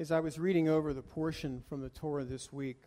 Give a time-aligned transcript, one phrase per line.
[0.00, 2.84] As I was reading over the portion from the Torah this week,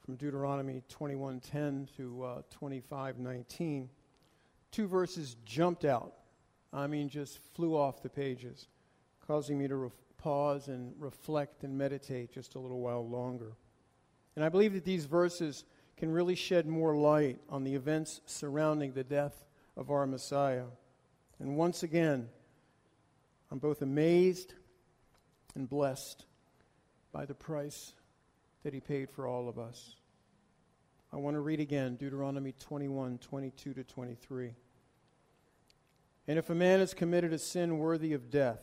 [0.00, 3.90] from Deuteronomy 21:10 to uh, 25:19,
[4.70, 6.14] two verses jumped out.
[6.72, 8.68] I mean, just flew off the pages,
[9.26, 13.52] causing me to re- pause and reflect and meditate just a little while longer.
[14.34, 15.66] And I believe that these verses
[15.98, 19.44] can really shed more light on the events surrounding the death
[19.76, 20.64] of our Messiah.
[21.40, 22.30] And once again,
[23.50, 24.54] I'm both amazed
[25.54, 26.24] and blessed
[27.12, 27.92] by the price
[28.62, 29.96] that he paid for all of us.
[31.12, 34.54] I want to read again Deuteronomy 21 22 to 23.
[36.26, 38.60] And if a man has committed a sin worthy of death,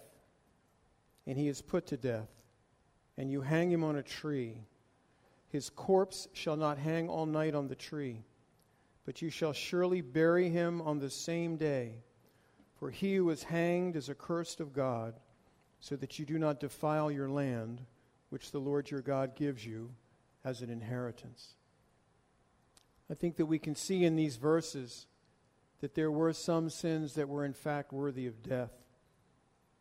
[1.26, 2.30] and he is put to death,
[3.18, 4.62] and you hang him on a tree,
[5.50, 8.24] his corpse shall not hang all night on the tree,
[9.06, 12.04] but you shall surely bury him on the same day.
[12.76, 15.16] For he who is hanged is accursed of God,
[15.80, 17.82] so that you do not defile your land,
[18.36, 19.92] which the Lord your God gives you
[20.44, 21.54] as an inheritance.
[23.10, 25.08] I think that we can see in these verses
[25.80, 28.74] that there were some sins that were in fact worthy of death.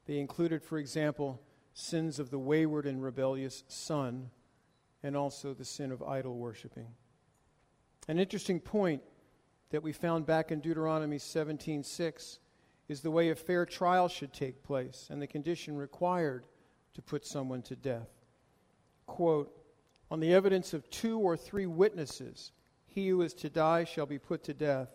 [0.06, 4.30] They included, for example, sins of the wayward and rebellious son,
[5.02, 6.86] and also the sin of idol worshiping.
[8.06, 9.02] An interesting point
[9.70, 12.38] that we found back in Deuteronomy 17:6
[12.86, 16.46] is the way a fair trial should take place and the condition required
[16.92, 18.23] to put someone to death.
[19.06, 19.54] Quote,
[20.10, 22.52] on the evidence of two or three witnesses,
[22.86, 24.88] he who is to die shall be put to death.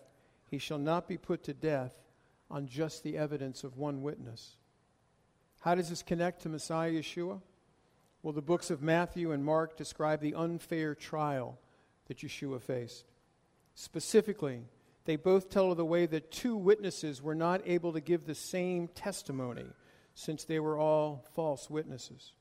[0.45, 1.93] He shall not be put to death
[2.49, 4.55] on just the evidence of one witness.
[5.61, 7.41] How does this connect to Messiah Yeshua?
[8.23, 11.59] Well, the books of Matthew and Mark describe the unfair trial
[12.07, 13.05] that Yeshua faced.
[13.75, 14.63] Specifically,
[15.05, 18.35] they both tell of the way that two witnesses were not able to give the
[18.35, 19.65] same testimony
[20.13, 22.33] since they were all false witnesses.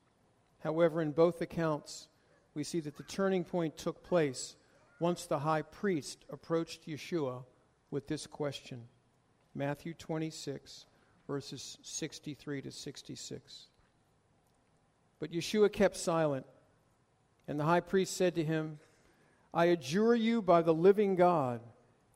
[0.61, 2.09] However, in both accounts,
[2.55, 4.57] we see that the turning point took place
[5.01, 7.45] once the high priest approached Yeshua
[7.91, 8.85] with this question
[9.55, 10.87] Matthew 26,
[11.27, 13.67] verses 63 to 66.
[15.19, 16.47] But Yeshua kept silent,
[17.49, 18.79] and the high priest said to him,
[19.53, 21.61] I adjure you by the living God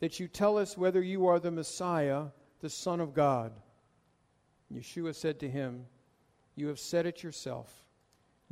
[0.00, 2.26] that you tell us whether you are the Messiah,
[2.60, 3.52] the Son of God.
[4.72, 5.86] Yeshua said to him,
[6.54, 7.72] You have said it yourself.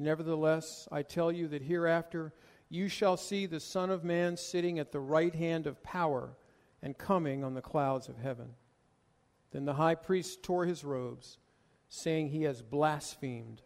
[0.00, 2.33] Nevertheless, I tell you that hereafter
[2.71, 6.37] you shall see the Son of Man sitting at the right hand of power
[6.83, 8.55] and coming on the clouds of heaven.
[9.50, 11.38] Then the high priest tore his robes,
[11.88, 13.62] saying, He has blasphemed.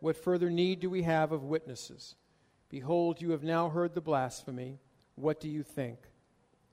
[0.00, 2.16] What further need do we have of witnesses?
[2.70, 4.78] Behold, you have now heard the blasphemy.
[5.14, 5.98] What do you think?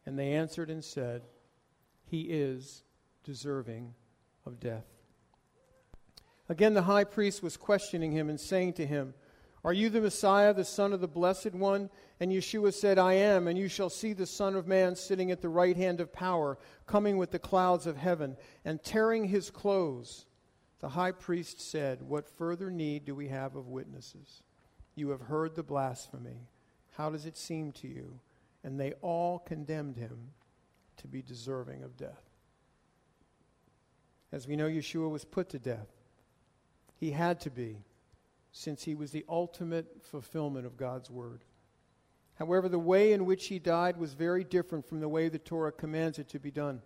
[0.06, 1.24] And they answered and said,
[2.06, 2.84] He is
[3.24, 3.94] deserving
[4.46, 4.95] of death.
[6.48, 9.14] Again, the high priest was questioning him and saying to him,
[9.64, 11.90] Are you the Messiah, the Son of the Blessed One?
[12.20, 15.42] And Yeshua said, I am, and you shall see the Son of Man sitting at
[15.42, 20.28] the right hand of power, coming with the clouds of heaven, and tearing his clothes.
[20.80, 24.44] The high priest said, What further need do we have of witnesses?
[24.94, 26.48] You have heard the blasphemy.
[26.92, 28.20] How does it seem to you?
[28.64, 30.32] And they all condemned him
[30.98, 32.24] to be deserving of death.
[34.32, 35.88] As we know, Yeshua was put to death.
[36.96, 37.84] He had to be,
[38.52, 41.44] since he was the ultimate fulfillment of God's word.
[42.36, 45.72] However, the way in which he died was very different from the way the Torah
[45.72, 46.82] commands it to be done.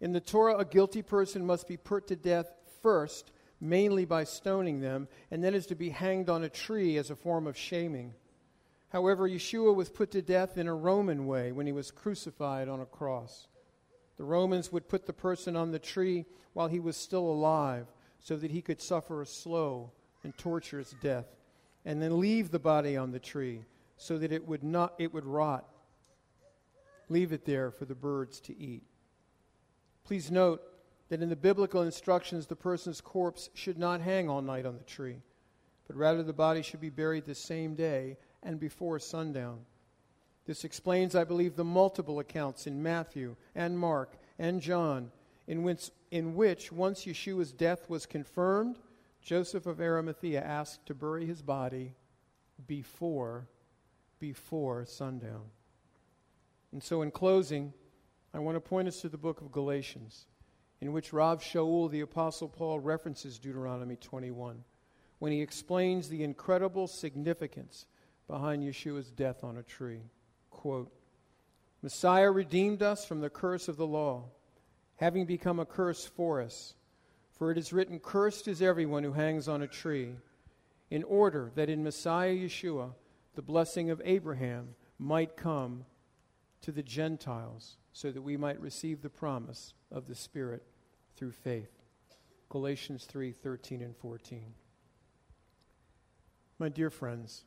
[0.00, 4.80] In the Torah, a guilty person must be put to death first, mainly by stoning
[4.80, 8.14] them, and then is to be hanged on a tree as a form of shaming.
[8.88, 12.80] However, Yeshua was put to death in a Roman way when he was crucified on
[12.80, 13.48] a cross.
[14.16, 17.88] The Romans would put the person on the tree while he was still alive
[18.24, 19.92] so that he could suffer a slow
[20.24, 21.26] and torturous death,
[21.84, 23.60] and then leave the body on the tree
[23.98, 25.68] so that it would not it would rot.
[27.10, 28.82] Leave it there for the birds to eat.
[30.04, 30.62] Please note
[31.10, 34.84] that in the biblical instructions the person's corpse should not hang all night on the
[34.84, 35.20] tree,
[35.86, 39.60] but rather the body should be buried the same day and before sundown.
[40.46, 45.10] This explains, I believe, the multiple accounts in Matthew and Mark and John
[45.46, 48.78] in which, in which once Yeshua's death was confirmed,
[49.20, 51.94] Joseph of Arimathea asked to bury his body
[52.66, 53.48] before
[54.20, 55.42] before sundown.
[56.72, 57.72] And so in closing,
[58.32, 60.26] I want to point us to the book of Galatians,
[60.80, 64.64] in which Rav Shaul, the apostle Paul, references Deuteronomy 21
[65.18, 67.86] when he explains the incredible significance
[68.26, 70.02] behind Yeshua's death on a tree.
[70.50, 70.92] Quote,
[71.82, 74.24] Messiah redeemed us from the curse of the law
[74.96, 76.74] having become a curse for us.
[77.32, 80.12] For it is written, Cursed is everyone who hangs on a tree,
[80.90, 82.92] in order that in Messiah Yeshua
[83.34, 85.84] the blessing of Abraham might come
[86.60, 90.62] to the Gentiles, so that we might receive the promise of the Spirit
[91.16, 91.82] through faith.
[92.48, 94.54] Galatians 3 13 and 14.
[96.58, 97.44] My dear friends,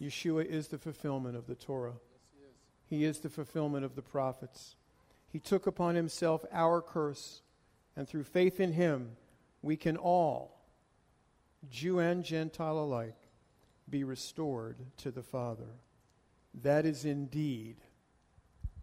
[0.00, 1.92] Yeshua is the fulfillment of the Torah.
[1.92, 2.50] Yes,
[2.88, 3.00] he, is.
[3.00, 4.76] he is the fulfillment of the prophets.
[5.30, 7.42] He took upon himself our curse,
[7.96, 9.16] and through faith in him,
[9.62, 10.60] we can all,
[11.70, 13.16] Jew and Gentile alike,
[13.88, 15.78] be restored to the Father.
[16.62, 17.76] That is indeed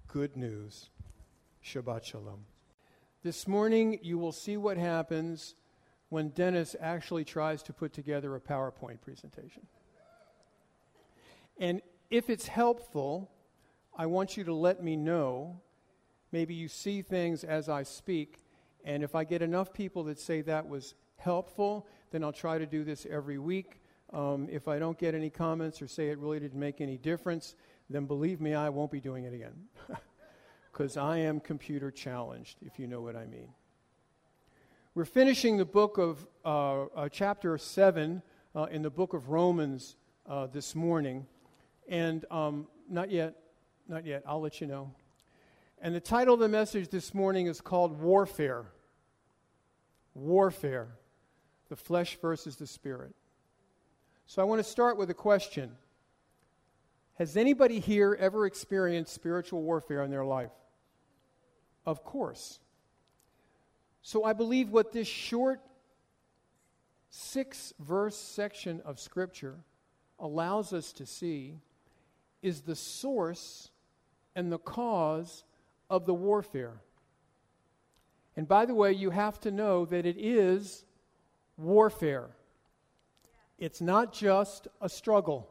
[0.08, 0.90] good news.
[1.64, 2.46] Shabbat Shalom.
[3.24, 5.56] This morning, you will see what happens
[6.10, 9.68] when Dennis actually tries to put together a PowerPoint presentation.
[11.60, 13.30] And if it's helpful,
[13.98, 15.60] I want you to let me know.
[16.32, 18.44] Maybe you see things as I speak,
[18.84, 22.66] and if I get enough people that say that was helpful, then I'll try to
[22.66, 23.82] do this every week.
[24.14, 27.56] Um, if I don't get any comments or say it really didn't make any difference,
[27.90, 29.54] then believe me, I won't be doing it again.
[30.72, 33.48] Because I am computer challenged, if you know what I mean.
[34.94, 38.22] We're finishing the book of uh, uh, chapter 7
[38.56, 39.96] uh, in the book of Romans
[40.30, 41.26] uh, this morning.
[41.88, 43.36] And um, not yet,
[43.88, 44.92] not yet, I'll let you know.
[45.80, 48.66] And the title of the message this morning is called Warfare.
[50.16, 50.88] Warfare.
[51.70, 53.14] The flesh versus the spirit.
[54.26, 55.76] So I want to start with a question
[57.16, 60.52] Has anybody here ever experienced spiritual warfare in their life?
[61.86, 62.60] Of course.
[64.02, 65.62] So I believe what this short
[67.10, 69.58] six verse section of Scripture
[70.20, 71.60] allows us to see
[72.42, 73.70] is the source
[74.36, 75.44] and the cause
[75.90, 76.82] of the warfare.
[78.36, 80.86] And by the way, you have to know that it is
[81.58, 82.30] warfare.
[83.58, 85.50] It's not just a struggle.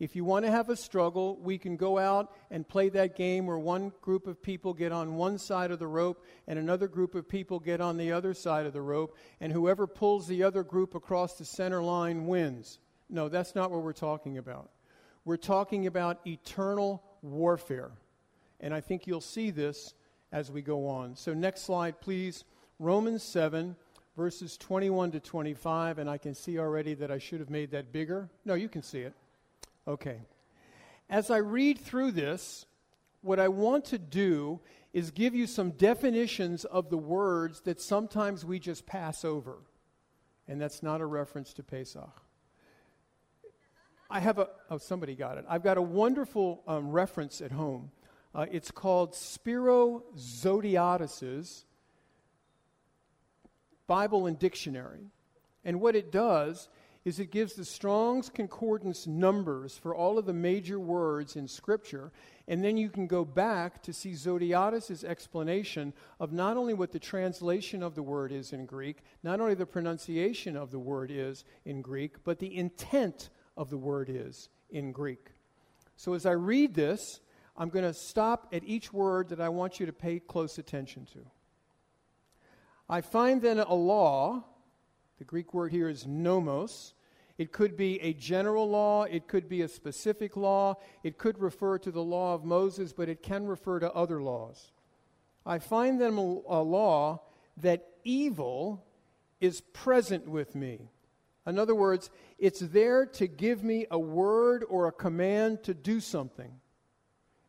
[0.00, 3.46] If you want to have a struggle, we can go out and play that game
[3.46, 7.14] where one group of people get on one side of the rope and another group
[7.14, 10.64] of people get on the other side of the rope, and whoever pulls the other
[10.64, 12.80] group across the center line wins.
[13.08, 14.70] No, that's not what we're talking about.
[15.24, 17.92] We're talking about eternal warfare.
[18.60, 19.94] And I think you'll see this
[20.32, 21.16] as we go on.
[21.16, 22.44] So, next slide, please.
[22.78, 23.76] Romans 7,
[24.16, 27.92] verses 21 to 25, and I can see already that I should have made that
[27.92, 28.28] bigger.
[28.44, 29.14] No, you can see it.
[29.86, 30.20] Okay.
[31.08, 32.66] As I read through this,
[33.22, 34.60] what I want to do
[34.92, 39.58] is give you some definitions of the words that sometimes we just pass over.
[40.46, 42.22] And that's not a reference to Pesach.
[44.10, 45.44] I have a, oh, somebody got it.
[45.48, 47.90] I've got a wonderful um, reference at home.
[48.34, 51.64] Uh, it's called Spiro Zodhiates's
[53.86, 55.10] Bible and Dictionary.
[55.64, 56.68] And what it does
[57.04, 62.10] is it gives the Strong's Concordance numbers for all of the major words in Scripture,
[62.48, 66.98] and then you can go back to see Zodhiates's explanation of not only what the
[66.98, 71.44] translation of the word is in Greek, not only the pronunciation of the word is
[71.66, 75.30] in Greek, but the intent of the word is in Greek.
[75.96, 77.20] So as I read this,
[77.56, 81.06] I'm going to stop at each word that I want you to pay close attention
[81.12, 81.20] to.
[82.88, 84.44] I find then a law,
[85.18, 86.94] the Greek word here is nomos.
[87.38, 91.78] It could be a general law, it could be a specific law, it could refer
[91.78, 94.70] to the law of Moses, but it can refer to other laws.
[95.44, 97.22] I find them a, a law
[97.56, 98.84] that evil
[99.40, 100.90] is present with me.
[101.46, 106.00] In other words, it's there to give me a word or a command to do
[106.00, 106.60] something.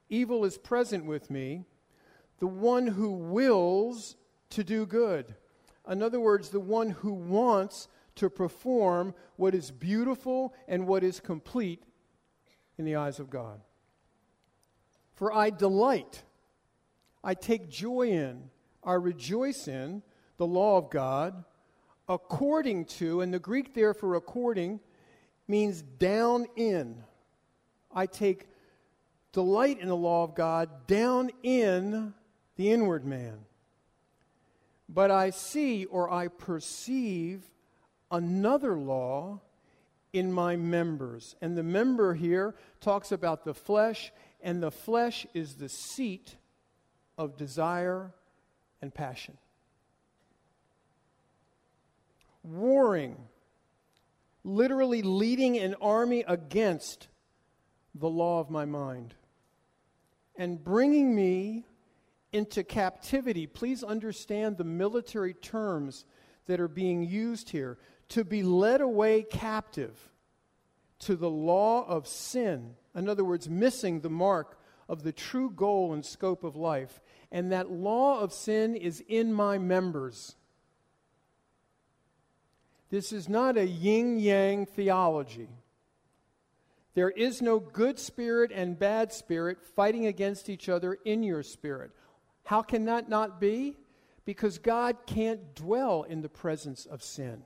[0.09, 1.65] Evil is present with me,
[2.39, 4.15] the one who wills
[4.51, 5.35] to do good.
[5.89, 11.19] In other words, the one who wants to perform what is beautiful and what is
[11.19, 11.83] complete
[12.77, 13.61] in the eyes of God.
[15.13, 16.23] For I delight,
[17.23, 18.49] I take joy in,
[18.83, 20.03] I rejoice in
[20.37, 21.43] the law of God
[22.07, 24.79] according to, and the Greek there for according
[25.47, 27.03] means down in.
[27.93, 28.47] I take
[29.35, 32.15] delight in the law of God down in
[32.55, 33.45] the inward man.
[34.89, 37.43] But I see or I perceive
[38.09, 39.41] another law
[40.13, 41.35] in my members.
[41.41, 44.11] And the member here talks about the flesh,
[44.41, 46.37] and the flesh is the seat
[47.17, 48.13] of desire
[48.81, 49.37] and passion.
[52.45, 53.17] warring,
[54.43, 57.07] literally leading an army against
[57.93, 59.15] the law of my mind
[60.37, 61.65] and bringing me
[62.31, 63.47] into captivity.
[63.47, 66.05] Please understand the military terms
[66.47, 67.77] that are being used here
[68.09, 70.11] to be led away captive
[70.99, 72.75] to the law of sin.
[72.93, 77.01] In other words, missing the mark of the true goal and scope of life.
[77.31, 80.35] And that law of sin is in my members.
[82.89, 85.49] This is not a yin yang theology.
[86.95, 91.91] There is no good spirit and bad spirit fighting against each other in your spirit.
[92.45, 93.75] How can that not be?
[94.23, 97.43] Because God can't dwell in the presence of sin.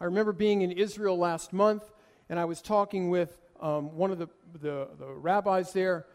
[0.00, 1.90] I remember being in Israel last month,
[2.28, 4.28] and I was talking with um, one of the,
[4.60, 6.06] the, the, rabbis there,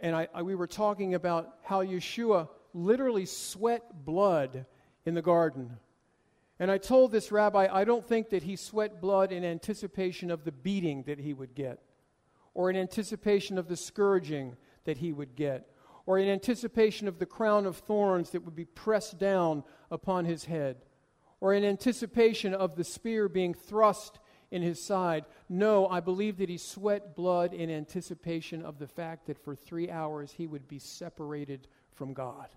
[0.00, 4.66] and I, I, we were talking about how Yeshua literally sweat blood
[5.06, 5.78] in the garden.
[6.62, 10.44] And I told this rabbi, I don't think that he sweat blood in anticipation of
[10.44, 11.80] the beating that he would get,
[12.54, 14.54] or in anticipation of the scourging
[14.84, 15.68] that he would get,
[16.06, 20.44] or in anticipation of the crown of thorns that would be pressed down upon his
[20.44, 20.76] head,
[21.40, 24.20] or in anticipation of the spear being thrust
[24.52, 25.24] in his side.
[25.48, 29.90] No, I believe that he sweat blood in anticipation of the fact that for three
[29.90, 32.50] hours he would be separated from God.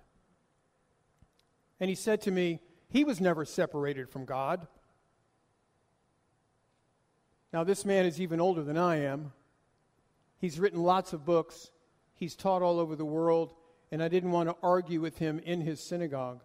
[1.80, 2.60] And he said to me,
[2.90, 4.68] he was never separated from God.
[7.54, 9.32] Now, this man is even older than I am.
[10.38, 11.72] He's written lots of books,
[12.14, 13.54] he's taught all over the world,
[13.92, 16.44] and I didn't want to argue with him in his synagogue.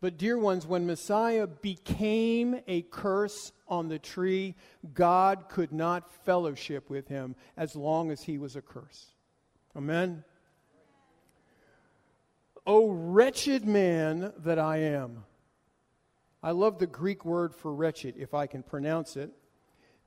[0.00, 4.54] But, dear ones, when Messiah became a curse on the tree,
[4.92, 9.14] God could not fellowship with him as long as he was a curse.
[9.74, 10.22] Amen?
[12.66, 15.24] O wretched man that I am.
[16.44, 19.30] I love the Greek word for wretched, if I can pronounce it.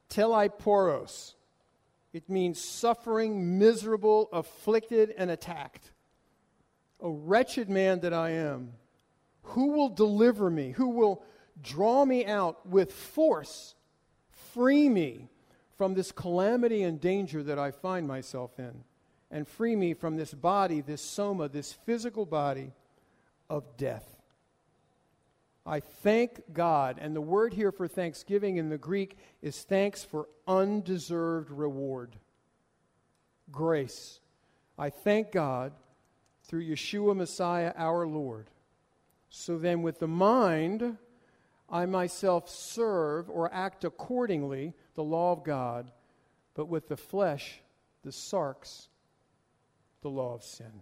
[0.07, 1.33] talaiporos.
[2.13, 5.91] It means suffering, miserable, afflicted, and attacked.
[7.01, 8.73] A wretched man that I am,
[9.41, 10.73] who will deliver me?
[10.73, 11.23] Who will
[11.59, 13.73] draw me out with force,
[14.53, 15.29] free me
[15.75, 18.83] from this calamity and danger that I find myself in,
[19.31, 22.73] and free me from this body, this soma, this physical body
[23.49, 24.16] of death?
[25.67, 26.97] I thank God.
[26.99, 32.15] And the word here for thanksgiving in the Greek is thanks for undeserved reward.
[33.51, 34.21] Grace.
[34.79, 35.73] I thank God
[36.43, 38.47] through Yeshua Messiah our Lord.
[39.29, 40.97] So then, with the mind,
[41.69, 45.91] I myself serve or act accordingly the law of God,
[46.53, 47.61] but with the flesh,
[48.03, 48.87] the sarx,
[50.01, 50.81] the law of sin.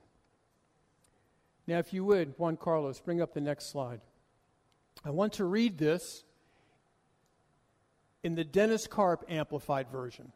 [1.66, 4.02] Now, if you would, Juan Carlos, bring up the next slide.
[5.04, 6.24] I want to read this
[8.24, 10.32] in the Dennis Carp Amplified Version,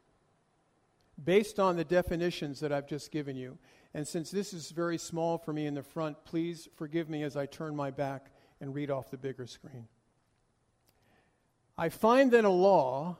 [1.23, 3.57] based on the definitions that I've just given you.
[3.93, 7.35] And since this is very small for me in the front, please forgive me as
[7.35, 9.87] I turn my back and read off the bigger screen.
[11.77, 13.17] I find then a law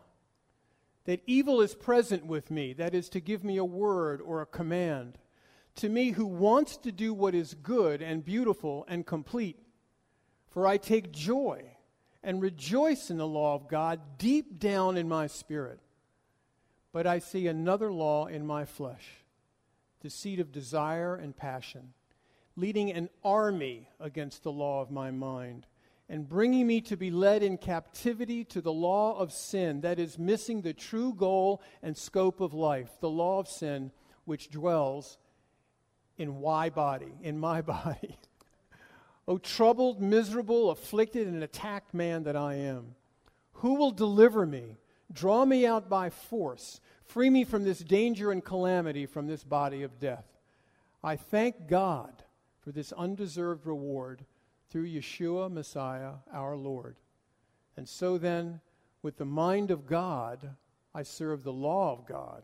[1.05, 4.45] that evil is present with me, that is, to give me a word or a
[4.45, 5.17] command.
[5.77, 9.57] To me, who wants to do what is good and beautiful and complete,
[10.49, 11.63] for I take joy
[12.23, 15.79] and rejoice in the law of God deep down in my spirit.
[16.91, 19.07] But I see another law in my flesh,
[20.01, 21.93] the seed of desire and passion,
[22.55, 25.67] leading an army against the law of my mind,
[26.09, 30.17] and bringing me to be led in captivity to the law of sin, that is,
[30.17, 33.91] missing the true goal and scope of life, the law of sin,
[34.25, 35.19] which dwells
[36.17, 38.17] in why body, in my body.
[39.29, 42.95] O troubled, miserable, afflicted, and attacked man that I am,
[43.53, 44.77] who will deliver me?
[45.13, 46.81] Draw me out by force.
[47.05, 50.25] Free me from this danger and calamity, from this body of death.
[51.03, 52.23] I thank God
[52.61, 54.25] for this undeserved reward
[54.71, 56.95] through Yeshua, Messiah, our Lord.
[57.77, 58.61] And so then,
[59.03, 60.55] with the mind of God,
[60.95, 62.41] I serve the law of God,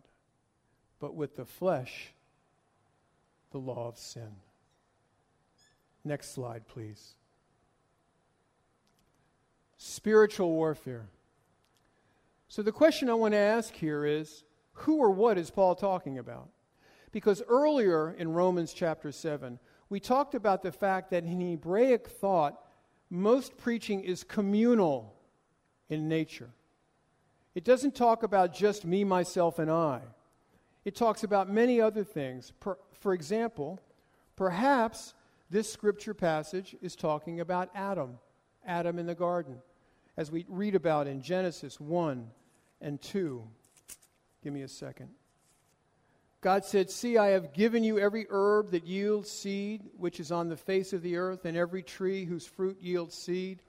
[1.00, 2.14] but with the flesh,
[3.50, 4.36] the law of sin.
[6.06, 7.16] Next slide, please.
[9.78, 11.08] Spiritual warfare.
[12.48, 14.44] So, the question I want to ask here is
[14.74, 16.50] who or what is Paul talking about?
[17.12, 19.58] Because earlier in Romans chapter 7,
[19.90, 22.62] we talked about the fact that in Hebraic thought,
[23.10, 25.16] most preaching is communal
[25.90, 26.50] in nature.
[27.56, 30.02] It doesn't talk about just me, myself, and I.
[30.84, 32.52] It talks about many other things.
[33.00, 33.80] For example,
[34.36, 35.14] perhaps
[35.50, 38.18] this scripture passage is talking about Adam,
[38.66, 39.58] Adam in the garden,
[40.18, 42.28] as we read about in Genesis 1
[42.82, 43.44] and 2.
[44.44, 45.10] Give me a second.
[46.42, 50.50] God said, See, I have given you every herb that yields seed, which is on
[50.50, 53.64] the face of the earth, and every tree whose fruit yields seed.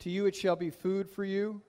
[0.00, 1.62] To you it shall be food for you.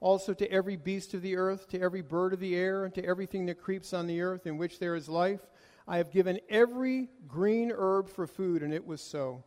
[0.00, 3.04] Also to every beast of the earth, to every bird of the air, and to
[3.04, 5.40] everything that creeps on the earth in which there is life,
[5.86, 9.44] I have given every green herb for food, and it was so.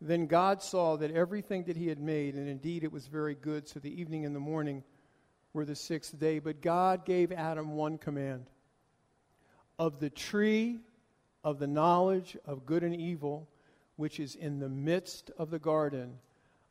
[0.00, 3.68] Then God saw that everything that he had made, and indeed it was very good,
[3.68, 4.84] so the evening and the morning
[5.52, 6.38] were the sixth day.
[6.38, 8.50] But God gave Adam one command
[9.78, 10.80] of the tree
[11.42, 13.48] of the knowledge of good and evil,
[13.96, 16.18] which is in the midst of the garden,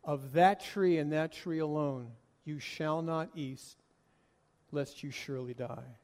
[0.04, 2.12] of that tree and that tree alone,
[2.44, 3.62] you shall not eat,
[4.72, 5.98] lest you surely die.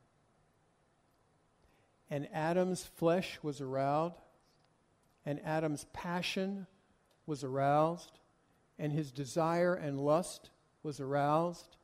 [2.10, 4.16] And Adam's flesh was aroused,
[5.26, 6.66] and Adam's passion
[7.26, 8.20] was aroused,
[8.80, 10.50] and his desire and lust
[10.82, 11.78] was aroused,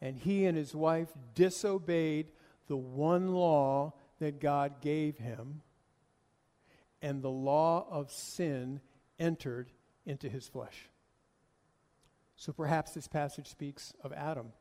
[0.00, 2.28] and he and his wife disobeyed
[2.68, 5.62] the one law that God gave him,
[7.02, 8.80] and the law of sin
[9.18, 9.70] entered
[10.06, 10.88] into his flesh.
[12.36, 14.52] So perhaps this passage speaks of Adam.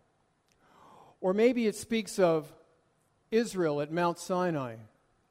[1.21, 2.51] Or maybe it speaks of
[3.31, 4.75] Israel at Mount Sinai,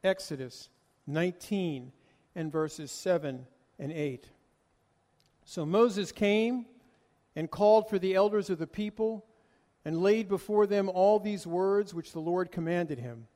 [0.05, 0.69] Exodus
[1.07, 1.93] 19
[2.35, 3.47] and verses 7
[3.79, 4.29] and 8.
[5.45, 6.67] So Moses came
[7.35, 9.25] and called for the elders of the people
[9.85, 13.29] and laid before them all these words which the Lord commanded him.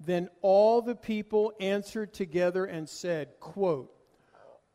[0.00, 3.92] Then all the people answered together and said, quote,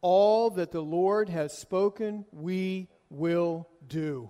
[0.02, 4.30] All that the Lord has spoken, we will do.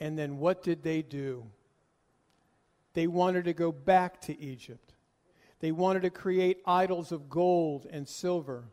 [0.00, 1.46] And then what did they do?
[2.94, 4.94] They wanted to go back to Egypt.
[5.60, 8.64] They wanted to create idols of gold and silver.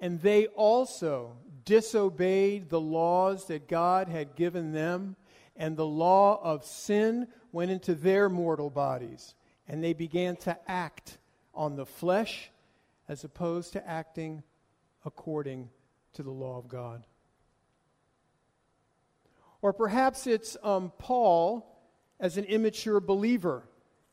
[0.00, 5.16] And they also disobeyed the laws that God had given them,
[5.56, 9.34] and the law of sin went into their mortal bodies.
[9.68, 11.18] And they began to act
[11.54, 12.50] on the flesh
[13.08, 14.42] as opposed to acting
[15.04, 15.68] according
[16.14, 17.06] to the law of God.
[19.62, 21.73] Or perhaps it's um, Paul
[22.20, 23.64] as an immature believer,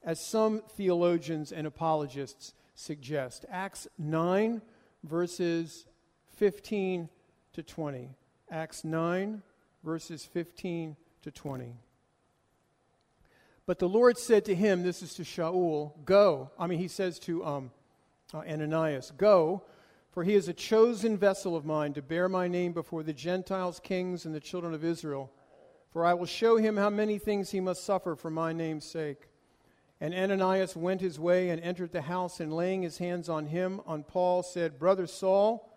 [0.04, 3.46] as some theologians and apologists suggest.
[3.50, 4.62] Acts 9,
[5.04, 5.86] verses
[6.38, 7.10] 15
[7.54, 8.10] to 20.
[8.50, 9.42] Acts 9,
[9.84, 11.76] verses 15 to 20.
[13.66, 16.52] But the Lord said to him, this is to Shaul, go.
[16.58, 17.72] I mean, he says to um,
[18.34, 19.64] uh, Ananias, go,
[20.12, 23.80] for he is a chosen vessel of mine to bear my name before the Gentiles,
[23.82, 25.32] kings, and the children of Israel.
[25.92, 29.28] For I will show him how many things he must suffer for my name's sake.
[30.00, 33.82] And Ananias went his way and entered the house, and laying his hands on him,
[33.86, 35.70] on Paul, said, Brother Saul,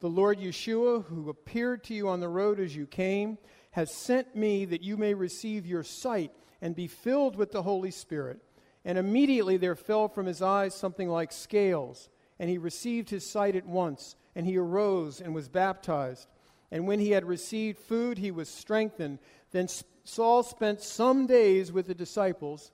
[0.00, 3.38] the Lord Yeshua, who appeared to you on the road as you came,
[3.70, 7.90] has sent me that you may receive your sight and be filled with the Holy
[7.90, 8.40] Spirit.
[8.84, 13.54] And immediately there fell from his eyes something like scales, and he received his sight
[13.54, 16.26] at once, and he arose and was baptized.
[16.72, 19.18] And when he had received food, he was strengthened.
[19.52, 19.68] Then
[20.04, 22.72] Saul spent some days with the disciples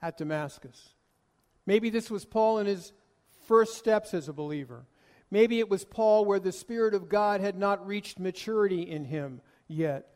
[0.00, 0.94] at Damascus.
[1.66, 2.92] Maybe this was Paul in his
[3.46, 4.86] first steps as a believer.
[5.30, 9.40] Maybe it was Paul where the Spirit of God had not reached maturity in him
[9.66, 10.06] yet.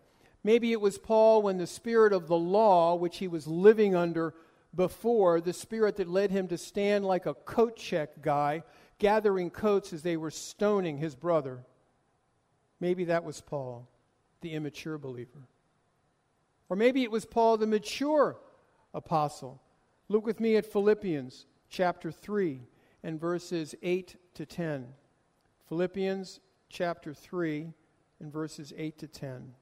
[0.45, 4.35] Maybe it was Paul when the Spirit of the law, which he was living under
[4.75, 8.63] before, the Spirit that led him to stand like a coat check guy,
[8.99, 11.65] gathering coats as they were stoning his brother.
[12.81, 13.89] Maybe that was Paul,
[14.41, 15.47] the immature believer.
[16.73, 18.39] Or maybe it was Paul, the mature
[18.95, 19.61] apostle.
[20.09, 22.63] Look with me at Philippians chapter 3
[23.03, 24.87] and verses 8 to 10.
[25.69, 27.75] Philippians chapter 3
[28.21, 29.53] and verses 8 to 10.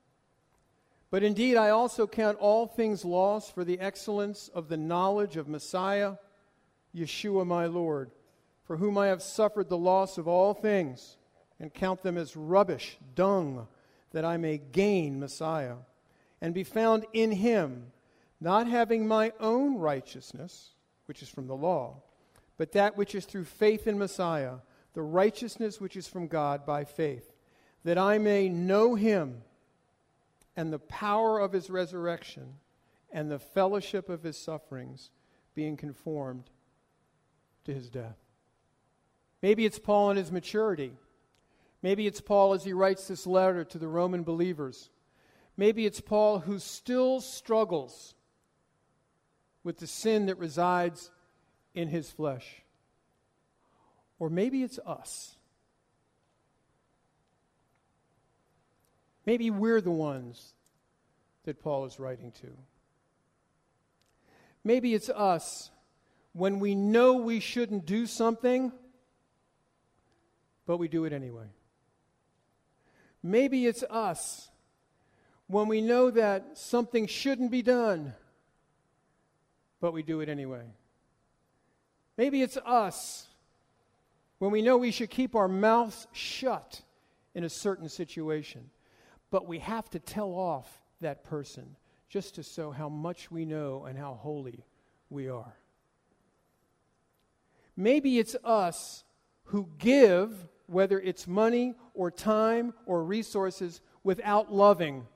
[1.10, 5.48] But indeed, I also count all things lost for the excellence of the knowledge of
[5.48, 6.12] Messiah,
[6.94, 8.12] Yeshua my Lord,
[8.62, 11.16] for whom I have suffered the loss of all things,
[11.58, 13.66] and count them as rubbish, dung,
[14.12, 15.74] that I may gain Messiah
[16.40, 17.92] and be found in him,
[18.40, 20.70] not having my own righteousness,
[21.06, 21.96] which is from the law,
[22.56, 24.56] but that which is through faith in Messiah,
[24.94, 27.32] the righteousness which is from God by faith,
[27.84, 29.42] that I may know him
[30.56, 32.54] and the power of his resurrection
[33.12, 35.10] and the fellowship of his sufferings,
[35.54, 36.44] being conformed
[37.64, 38.18] to his death.
[39.42, 40.92] Maybe it's Paul in his maturity.
[41.82, 44.90] Maybe it's Paul as he writes this letter to the Roman believers
[45.60, 48.14] Maybe it's Paul who still struggles
[49.62, 51.10] with the sin that resides
[51.74, 52.62] in his flesh.
[54.18, 55.36] Or maybe it's us.
[59.26, 60.54] Maybe we're the ones
[61.44, 62.48] that Paul is writing to.
[64.64, 65.70] Maybe it's us
[66.32, 68.72] when we know we shouldn't do something,
[70.64, 71.48] but we do it anyway.
[73.22, 74.49] Maybe it's us
[75.50, 78.14] when we know that something shouldn't be done,
[79.80, 80.62] but we do it anyway.
[82.16, 83.26] Maybe it's us
[84.38, 86.82] when we know we should keep our mouths shut
[87.34, 88.70] in a certain situation,
[89.30, 91.74] but we have to tell off that person
[92.08, 94.64] just to show how much we know and how holy
[95.08, 95.56] we are.
[97.76, 99.02] Maybe it's us
[99.44, 105.08] who give, whether it's money or time or resources, without loving,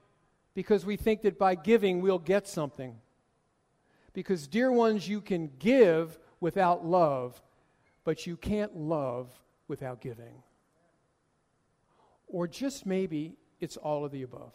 [0.54, 2.96] because we think that by giving we'll get something.
[4.12, 7.42] Because, dear ones, you can give without love,
[8.04, 9.28] but you can't love
[9.66, 10.42] without giving.
[12.28, 14.52] Or just maybe it's all of the above.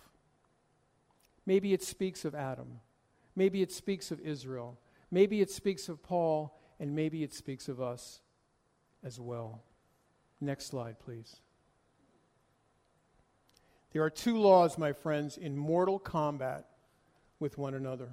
[1.46, 2.80] Maybe it speaks of Adam.
[3.36, 4.80] Maybe it speaks of Israel.
[5.12, 8.22] Maybe it speaks of Paul, and maybe it speaks of us
[9.04, 9.64] as well.
[10.40, 11.42] Next slide, please.
[13.92, 16.66] There are two laws, my friends, in mortal combat
[17.40, 18.10] with one another.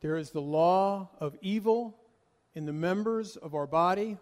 [0.00, 1.96] There is the law of evil
[2.54, 4.18] in the members of our body.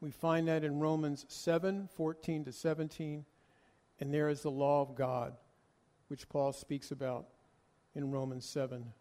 [0.00, 3.24] We find that in Romans 7 14 to 17.
[4.00, 5.34] And there is the law of God,
[6.08, 7.26] which Paul speaks about
[7.94, 8.92] in Romans 7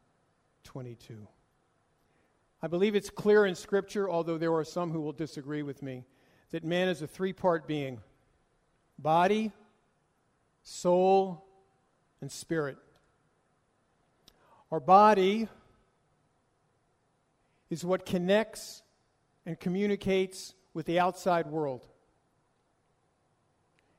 [0.63, 1.28] 22.
[2.62, 6.04] I believe it's clear in Scripture, although there are some who will disagree with me,
[6.52, 8.02] that man is a three part being
[8.97, 9.52] body,
[10.70, 11.44] soul,
[12.22, 12.78] and spirit.
[14.72, 15.48] Our body
[17.70, 18.84] is what connects
[19.46, 21.88] and communicates with the outside world.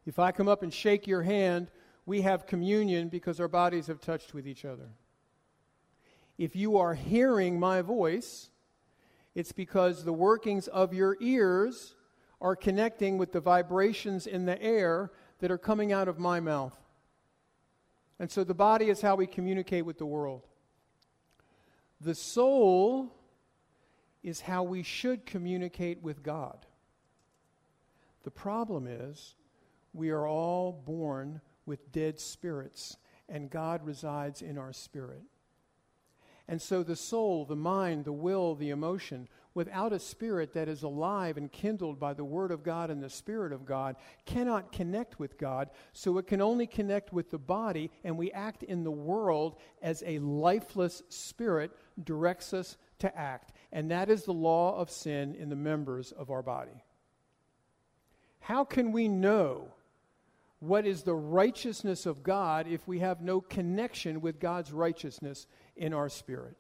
[0.07, 1.71] If I come up and shake your hand,
[2.07, 4.91] we have communion because our bodies have touched with each other.
[6.39, 8.51] If you are hearing my voice,
[9.35, 11.97] it's because the workings of your ears
[12.41, 16.77] are connecting with the vibrations in the air that are coming out of my mouth.
[18.19, 20.47] And so the body is how we communicate with the world.
[22.01, 23.13] The soul
[24.23, 26.67] is how we should communicate with God.
[28.23, 29.35] The problem is,
[29.93, 32.97] we are all born with dead spirits,
[33.29, 35.23] and God resides in our spirit.
[36.47, 40.83] And so the soul, the mind, the will, the emotion, without a spirit that is
[40.83, 45.19] alive and kindled by the Word of God and the Spirit of God, cannot connect
[45.19, 45.71] with God.
[45.93, 50.03] So it can only connect with the body, and we act in the world as
[50.07, 53.53] a lifeless spirit directs us to act.
[53.73, 56.85] And that is the law of sin in the members of our body.
[58.41, 59.73] How can we know
[60.61, 65.95] what is the righteousness of God if we have no connection with God's righteousness in
[65.95, 66.57] our spirit.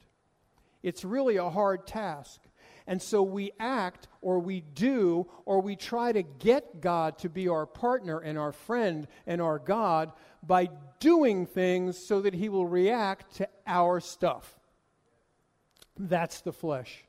[0.83, 2.41] It's really a hard task.
[2.87, 7.49] And so we act or we do or we try to get God to be
[7.49, 10.13] our partner and our friend and our God
[10.43, 14.59] by doing things so that he will react to our stuff.
[15.99, 17.05] That's the flesh.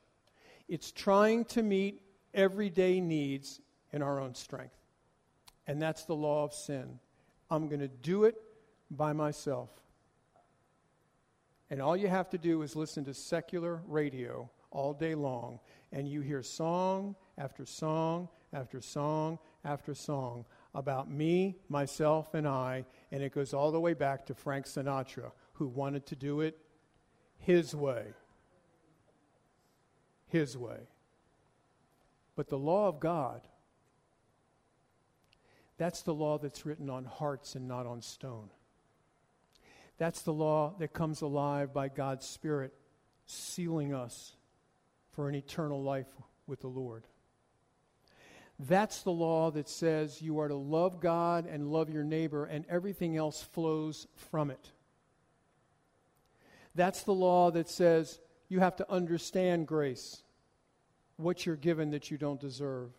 [0.67, 2.01] It's trying to meet
[2.33, 4.75] everyday needs in our own strength.
[5.67, 6.99] And that's the law of sin.
[7.49, 8.35] I'm going to do it
[8.89, 9.69] by myself.
[11.69, 15.59] And all you have to do is listen to secular radio all day long,
[15.91, 22.85] and you hear song after song after song after song about me, myself, and I,
[23.11, 26.57] and it goes all the way back to Frank Sinatra, who wanted to do it
[27.37, 28.05] his way.
[30.27, 30.79] His way.
[32.35, 33.41] But the law of God,
[35.77, 38.49] that's the law that's written on hearts and not on stone.
[39.97, 42.73] That's the law that comes alive by God's Spirit,
[43.25, 44.35] sealing us
[45.11, 46.07] for an eternal life
[46.47, 47.05] with the Lord.
[48.59, 52.65] That's the law that says you are to love God and love your neighbor, and
[52.69, 54.71] everything else flows from it.
[56.75, 58.19] That's the law that says
[58.49, 60.23] you have to understand grace,
[61.17, 62.91] what you're given that you don't deserve.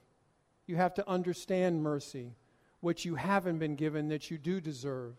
[0.66, 2.34] You have to understand mercy,
[2.80, 5.14] what you haven't been given that you do deserve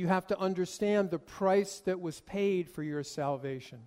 [0.00, 3.80] you have to understand the price that was paid for your salvation.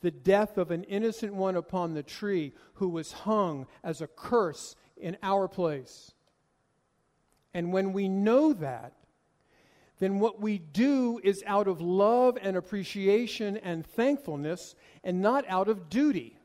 [0.00, 4.76] The death of an innocent one upon the tree who was hung as a curse
[4.96, 6.12] in our place.
[7.52, 8.94] And when we know that,
[9.98, 15.68] then what we do is out of love and appreciation and thankfulness and not out
[15.68, 16.38] of duty.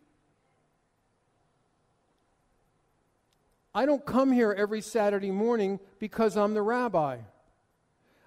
[3.74, 7.18] I don't come here every Saturday morning because I'm the rabbi.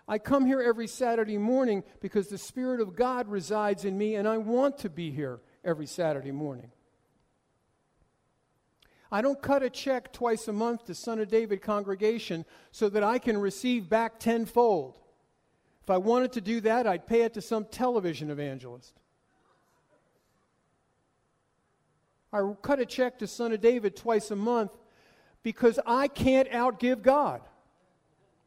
[0.09, 4.27] I come here every Saturday morning because the Spirit of God resides in me and
[4.27, 6.71] I want to be here every Saturday morning.
[9.13, 13.03] I don't cut a check twice a month to Son of David congregation so that
[13.03, 14.99] I can receive back tenfold.
[15.83, 18.95] If I wanted to do that, I'd pay it to some television evangelist.
[22.33, 24.73] I cut a check to Son of David twice a month
[25.43, 27.41] because I can't outgive God.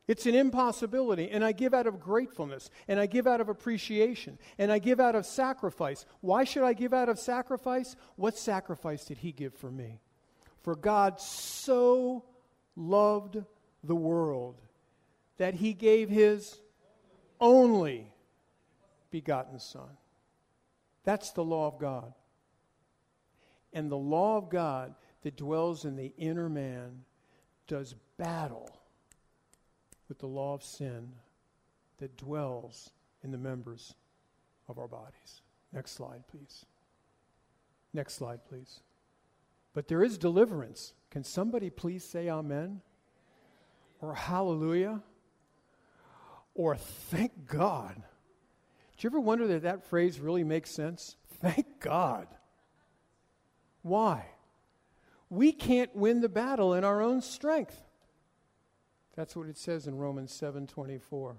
[0.07, 1.29] It's an impossibility.
[1.29, 4.99] And I give out of gratefulness, and I give out of appreciation, and I give
[4.99, 6.05] out of sacrifice.
[6.21, 7.95] Why should I give out of sacrifice?
[8.15, 10.01] What sacrifice did He give for me?
[10.61, 12.25] For God so
[12.75, 13.37] loved
[13.83, 14.61] the world
[15.37, 16.59] that He gave His
[17.39, 18.11] only
[19.11, 19.97] begotten Son.
[21.03, 22.13] That's the law of God.
[23.73, 27.03] And the law of God that dwells in the inner man
[27.67, 28.69] does battle
[30.11, 31.07] with the law of sin
[31.97, 32.89] that dwells
[33.23, 33.95] in the members
[34.67, 35.41] of our bodies.
[35.71, 36.65] Next slide, please.
[37.93, 38.81] Next slide, please.
[39.73, 40.91] But there is deliverance.
[41.11, 42.81] Can somebody please say amen?
[44.01, 45.01] Or hallelujah?
[46.55, 47.95] Or thank God?
[47.95, 51.15] Do you ever wonder that that phrase really makes sense?
[51.39, 52.27] Thank God.
[53.81, 54.25] Why?
[55.29, 57.81] We can't win the battle in our own strength.
[59.21, 61.37] That's what it says in Romans 7:24.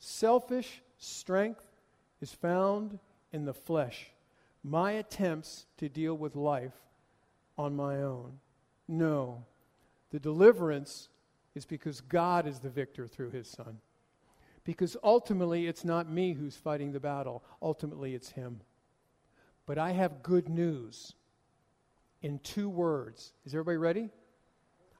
[0.00, 1.64] Selfish strength
[2.20, 2.98] is found
[3.30, 4.10] in the flesh.
[4.64, 6.88] My attempts to deal with life
[7.56, 8.40] on my own.
[8.88, 9.46] No.
[10.10, 11.10] The deliverance
[11.54, 13.80] is because God is the victor through his son.
[14.64, 17.44] Because ultimately it's not me who's fighting the battle.
[17.62, 18.62] Ultimately it's him.
[19.64, 21.14] But I have good news
[22.20, 23.32] in two words.
[23.44, 24.10] Is everybody ready?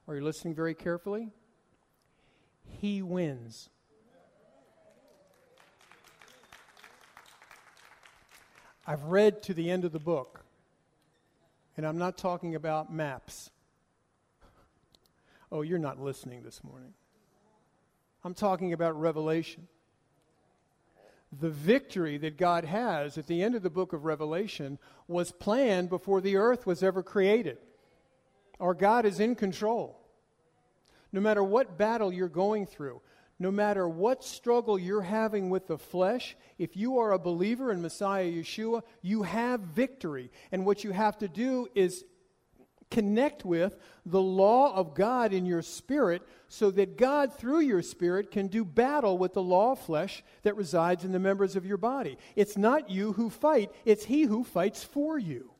[0.06, 1.32] Are you listening very carefully?
[2.78, 3.68] He wins.
[8.86, 10.42] I've read to the end of the book,
[11.76, 13.50] and I'm not talking about maps.
[15.52, 16.94] Oh, you're not listening this morning.
[18.24, 19.68] I'm talking about Revelation
[21.38, 25.88] the victory that God has at the end of the book of Revelation was planned
[25.88, 27.58] before the earth was ever created.
[28.58, 29.99] Our God is in control.
[31.12, 33.00] No matter what battle you're going through,
[33.38, 37.80] no matter what struggle you're having with the flesh, if you are a believer in
[37.80, 40.30] Messiah Yeshua, you have victory.
[40.52, 42.04] And what you have to do is
[42.90, 48.30] connect with the law of God in your spirit so that God, through your spirit,
[48.30, 51.76] can do battle with the law of flesh that resides in the members of your
[51.76, 52.18] body.
[52.36, 55.52] It's not you who fight, it's He who fights for you.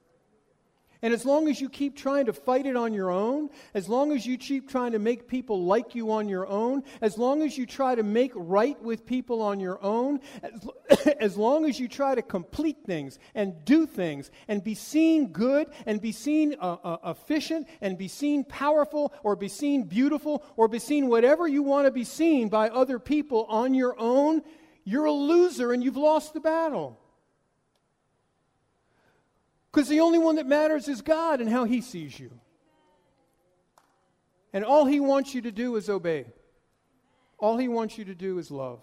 [1.03, 4.13] And as long as you keep trying to fight it on your own, as long
[4.13, 7.57] as you keep trying to make people like you on your own, as long as
[7.57, 11.89] you try to make right with people on your own, as, as long as you
[11.89, 16.77] try to complete things and do things and be seen good and be seen uh,
[16.85, 21.63] uh, efficient and be seen powerful or be seen beautiful or be seen whatever you
[21.63, 24.43] want to be seen by other people on your own,
[24.85, 26.99] you're a loser and you've lost the battle.
[29.73, 32.31] Because the only one that matters is God and how He sees you.
[34.53, 36.27] And all He wants you to do is obey.
[37.39, 38.83] All He wants you to do is love.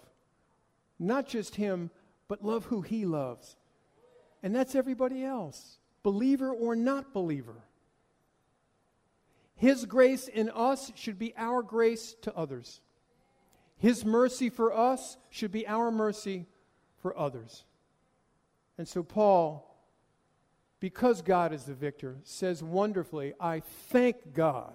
[0.97, 1.91] Not just Him,
[2.27, 3.57] but love who He loves.
[4.41, 7.63] And that's everybody else, believer or not believer.
[9.55, 12.79] His grace in us should be our grace to others.
[13.77, 16.45] His mercy for us should be our mercy
[17.01, 17.63] for others.
[18.77, 19.67] And so Paul
[20.79, 24.73] because God is the victor, says wonderfully, I thank God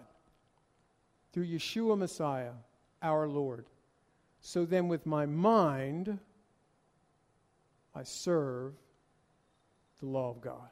[1.32, 2.52] through Yeshua Messiah,
[3.00, 3.66] our Lord.
[4.40, 6.18] So then, with my mind,
[7.94, 8.74] I serve
[10.00, 10.68] the law of God.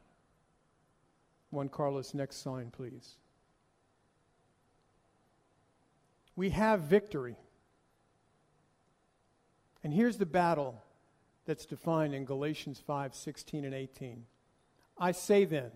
[1.51, 3.17] Juan Carlos, next sign, please.
[6.35, 7.37] We have victory.
[9.83, 10.83] And here's the battle
[11.47, 14.25] that's defined in Galatians 5 16 and 18.
[15.01, 15.71] I say then,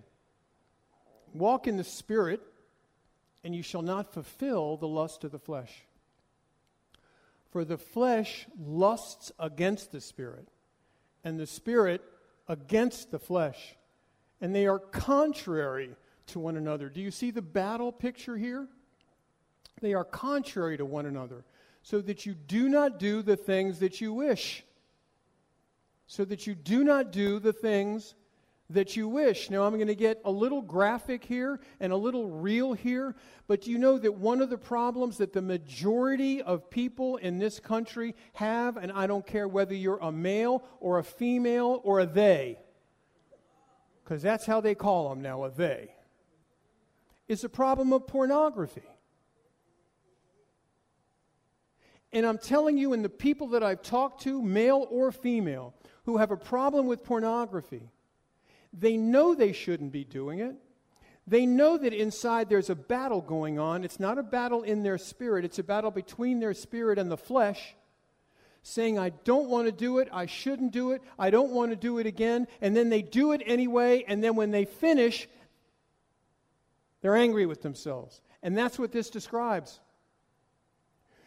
[1.32, 2.42] walk in the Spirit,
[3.42, 5.72] and you shall not fulfill the lust of the flesh.
[7.50, 10.48] For the flesh lusts against the Spirit,
[11.24, 12.02] and the Spirit
[12.48, 13.76] against the flesh,
[14.42, 15.90] and they are contrary
[16.26, 16.90] to one another.
[16.90, 18.68] Do you see the battle picture here?
[19.80, 21.44] They are contrary to one another,
[21.82, 24.64] so that you do not do the things that you wish.
[26.06, 28.14] So that you do not do the things
[28.70, 29.50] that you wish.
[29.50, 33.14] Now, I'm going to get a little graphic here and a little real here,
[33.46, 37.60] but you know that one of the problems that the majority of people in this
[37.60, 42.06] country have, and I don't care whether you're a male or a female or a
[42.06, 42.58] they,
[44.02, 45.94] because that's how they call them now, a they,
[47.28, 48.82] is a problem of pornography.
[52.12, 55.74] And I'm telling you, and the people that I've talked to, male or female,
[56.04, 57.90] who have a problem with pornography,
[58.76, 60.56] they know they shouldn't be doing it.
[61.26, 63.84] They know that inside there's a battle going on.
[63.84, 67.16] It's not a battle in their spirit, it's a battle between their spirit and the
[67.16, 67.74] flesh,
[68.62, 71.76] saying, I don't want to do it, I shouldn't do it, I don't want to
[71.76, 72.46] do it again.
[72.60, 75.28] And then they do it anyway, and then when they finish,
[77.00, 78.20] they're angry with themselves.
[78.42, 79.80] And that's what this describes.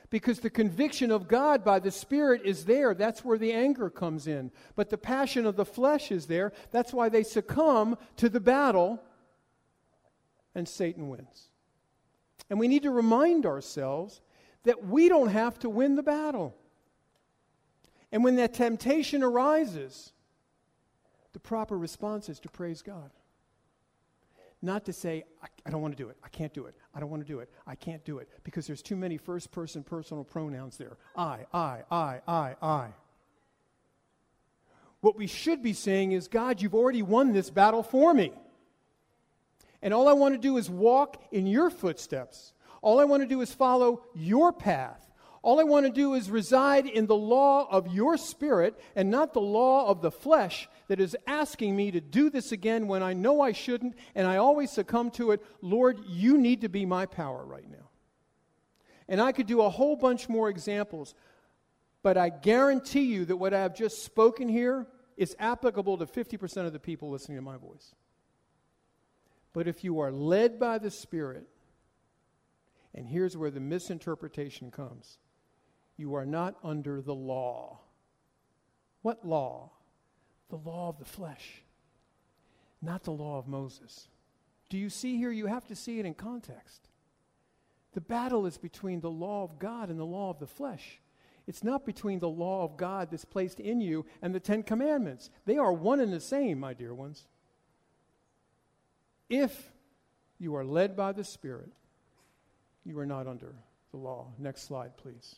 [0.09, 2.93] Because the conviction of God by the Spirit is there.
[2.93, 4.51] That's where the anger comes in.
[4.75, 6.53] But the passion of the flesh is there.
[6.71, 9.01] That's why they succumb to the battle
[10.55, 11.49] and Satan wins.
[12.49, 14.21] And we need to remind ourselves
[14.63, 16.55] that we don't have to win the battle.
[18.11, 20.13] And when that temptation arises,
[21.33, 23.11] the proper response is to praise God.
[24.61, 26.17] Not to say, I, I, don't want to do it.
[26.23, 26.75] I can't do it.
[26.95, 27.49] I don't want to do it.
[27.67, 28.27] I can't do it.
[28.43, 30.97] Because there's too many first person personal pronouns there.
[31.15, 32.87] I, I, I, I, I.
[35.01, 38.31] What we should be saying is, God, you've already won this battle for me.
[39.83, 42.53] And all I want to do is walk in your footsteps.
[42.81, 45.06] All I want to do is follow your path.
[45.47, 49.31] All I want to do is reside in the law of your spirit and not
[49.31, 53.13] the law of the flesh that is asking me to do this again when I
[53.13, 55.41] know I shouldn't and I always succumb to it.
[55.62, 57.88] Lord, you need to be my power right now.
[59.07, 61.15] And I could do a whole bunch more examples,
[62.03, 66.65] but I guarantee you that what I have just spoken here is applicable to 50%
[66.65, 67.95] of the people listening to my voice.
[69.53, 71.47] But if you are led by the Spirit,
[72.93, 75.19] and here's where the misinterpretation comes
[75.97, 77.79] you are not under the law.
[79.01, 79.71] What law?
[80.49, 81.62] The law of the flesh,
[82.81, 84.07] not the law of Moses.
[84.69, 85.31] Do you see here?
[85.31, 86.88] You have to see it in context.
[87.93, 91.01] The battle is between the law of God and the law of the flesh.
[91.47, 95.29] It's not between the law of God that's placed in you and the Ten Commandments.
[95.45, 97.25] They are one and the same, my dear ones.
[99.29, 99.71] If
[100.39, 101.71] you are led by the Spirit,
[102.86, 103.55] you are not under
[103.91, 104.27] the law.
[104.38, 105.36] Next slide, please.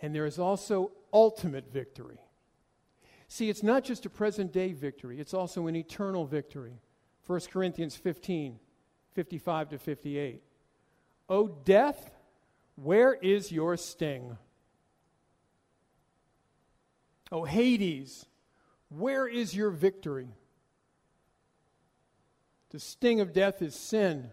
[0.00, 2.18] And there is also ultimate victory.
[3.28, 6.80] See, it's not just a present day victory, it's also an eternal victory.
[7.26, 8.58] 1 Corinthians 15,
[9.14, 10.42] 55 to 58.
[11.28, 12.12] O death,
[12.76, 14.36] where is your sting?
[17.32, 18.26] O Hades,
[18.88, 20.28] where is your victory?
[22.70, 24.30] The sting of death is sin.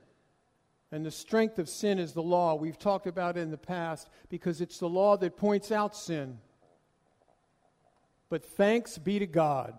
[0.94, 2.54] And the strength of sin is the law.
[2.56, 6.38] We've talked about it in the past because it's the law that points out sin.
[8.30, 9.78] But thanks be to God.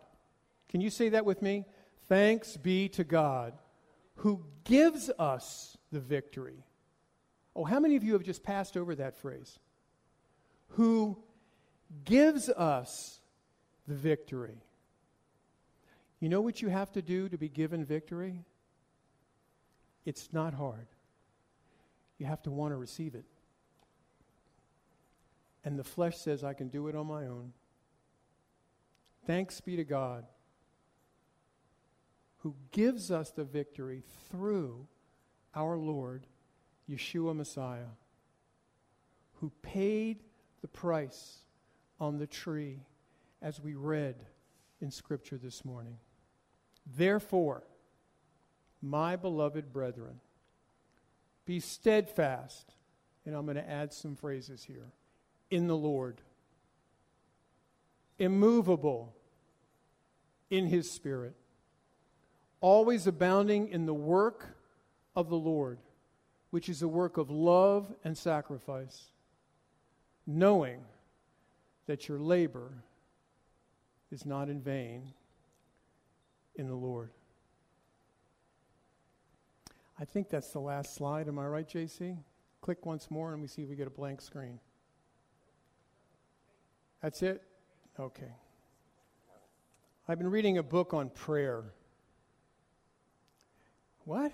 [0.68, 1.64] Can you say that with me?
[2.08, 3.54] Thanks be to God
[4.16, 6.64] who gives us the victory.
[7.54, 9.58] Oh, how many of you have just passed over that phrase?
[10.70, 11.16] Who
[12.04, 13.20] gives us
[13.86, 14.62] the victory.
[16.20, 18.44] You know what you have to do to be given victory?
[20.04, 20.86] It's not hard.
[22.24, 23.26] You have to want to receive it.
[25.62, 27.52] And the flesh says, I can do it on my own.
[29.26, 30.24] Thanks be to God
[32.38, 34.86] who gives us the victory through
[35.54, 36.26] our Lord,
[36.88, 37.92] Yeshua Messiah,
[39.34, 40.22] who paid
[40.62, 41.40] the price
[42.00, 42.86] on the tree
[43.42, 44.16] as we read
[44.80, 45.98] in Scripture this morning.
[46.96, 47.64] Therefore,
[48.80, 50.20] my beloved brethren,
[51.46, 52.74] be steadfast,
[53.24, 54.92] and I'm going to add some phrases here,
[55.50, 56.20] in the Lord,
[58.18, 59.14] immovable
[60.50, 61.34] in his spirit,
[62.60, 64.56] always abounding in the work
[65.16, 65.78] of the Lord,
[66.50, 69.06] which is a work of love and sacrifice,
[70.26, 70.80] knowing
[71.86, 72.72] that your labor
[74.10, 75.12] is not in vain
[76.56, 77.10] in the Lord.
[79.98, 81.28] I think that's the last slide.
[81.28, 82.18] Am I right, JC?
[82.60, 84.58] Click once more and we see if we get a blank screen.
[87.02, 87.42] That's it?
[88.00, 88.32] Okay.
[90.08, 91.64] I've been reading a book on prayer.
[94.04, 94.32] What?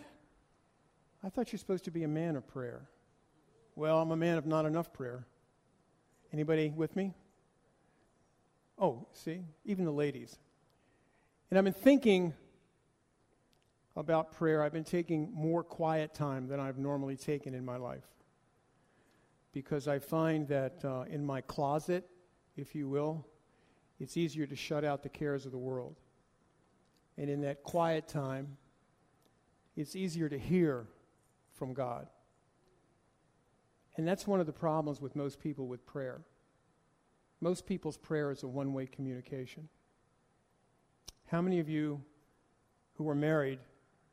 [1.23, 2.89] I thought you're supposed to be a man of prayer.
[3.77, 5.27] Well, I'm a man of not enough prayer.
[6.33, 7.13] Anybody with me?
[8.79, 9.41] Oh, see?
[9.65, 10.39] Even the ladies.
[11.51, 12.33] And I've been thinking
[13.97, 18.07] about prayer, I've been taking more quiet time than I've normally taken in my life.
[19.53, 22.09] Because I find that uh, in my closet,
[22.57, 23.27] if you will,
[23.99, 25.97] it's easier to shut out the cares of the world.
[27.19, 28.57] And in that quiet time,
[29.77, 30.87] it's easier to hear
[31.53, 32.07] from God.
[33.97, 36.23] And that's one of the problems with most people with prayer.
[37.41, 39.69] Most people's prayer is a one way communication.
[41.27, 42.03] How many of you
[42.95, 43.59] who are married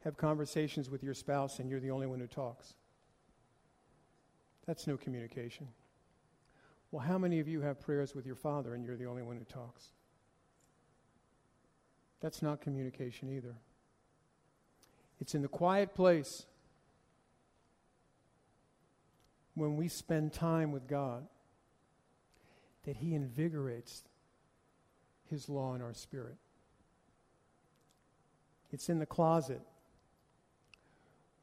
[0.04, 2.76] have conversations with your spouse and you're the only one who talks?
[4.66, 5.68] That's no communication.
[6.92, 9.38] Well, how many of you have prayers with your father and you're the only one
[9.38, 9.92] who talks?
[12.22, 13.56] That's not communication either.
[15.20, 16.46] It's in the quiet place
[19.56, 21.28] when we spend time with God
[22.86, 24.04] that He invigorates
[25.30, 26.38] His law in our spirit.
[28.72, 29.62] It's in the closet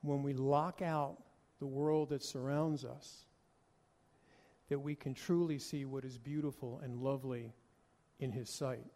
[0.04, 1.16] when we lock out
[1.60, 3.24] the world that surrounds us
[4.68, 7.52] that we can truly see what is beautiful and lovely
[8.18, 8.86] in His sight.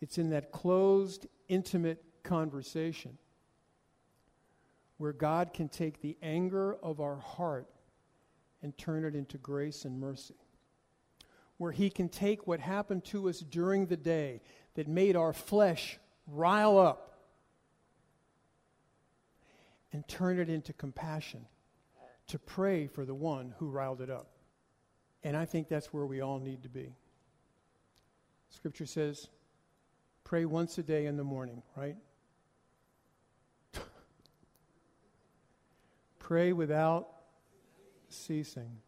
[0.00, 3.18] It's in that closed, intimate conversation
[4.96, 7.68] where God can take the anger of our heart
[8.62, 10.34] and turn it into grace and mercy.
[11.56, 14.40] Where He can take what happened to us during the day
[14.74, 17.08] that made our flesh rile up
[19.92, 21.46] and turn it into compassion
[22.28, 24.28] to pray for the one who riled it up.
[25.24, 26.94] And I think that's where we all need to be.
[28.50, 29.28] Scripture says,
[30.24, 31.96] pray once a day in the morning, right?
[36.18, 37.08] pray without
[38.08, 38.78] ceasing.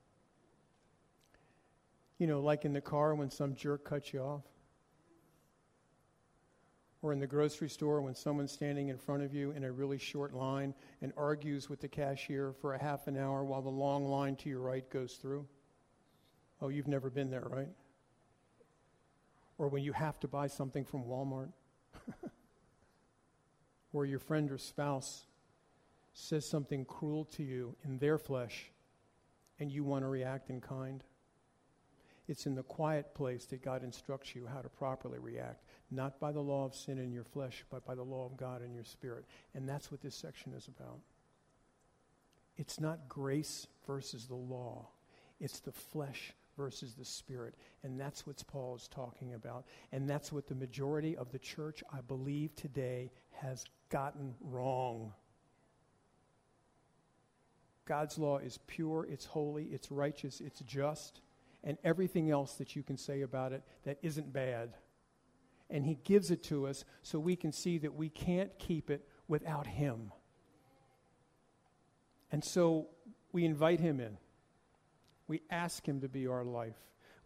[2.19, 4.43] You know, like in the car when some jerk cuts you off.
[7.03, 9.97] Or in the grocery store when someone's standing in front of you in a really
[9.97, 14.07] short line and argues with the cashier for a half an hour while the long
[14.07, 15.47] line to your right goes through.
[16.61, 17.71] Oh, you've never been there, right?
[19.57, 21.53] Or when you have to buy something from Walmart.
[23.93, 25.25] or your friend or spouse
[26.13, 28.71] says something cruel to you in their flesh
[29.59, 31.05] and you want to react in kind.
[32.29, 36.33] It's in the quiet place that God instructs you how to properly react, not by
[36.33, 38.85] the law of sin in your flesh, but by the law of God in your
[38.85, 39.25] spirit.
[39.55, 41.01] And that's what this section is about.
[42.57, 44.89] It's not grace versus the law,
[45.41, 47.55] it's the flesh versus the spirit.
[47.83, 49.65] And that's what Paul is talking about.
[49.93, 55.15] And that's what the majority of the church, I believe, today has gotten wrong.
[57.87, 61.23] God's law is pure, it's holy, it's righteous, it's just,
[61.65, 64.75] and everything else that you can say about it that isn't bad.
[65.71, 69.07] And He gives it to us so we can see that we can't keep it
[69.29, 70.13] without Him.
[72.33, 72.89] And so
[73.33, 74.17] we invite Him in.
[75.29, 76.77] We ask Him to be our life.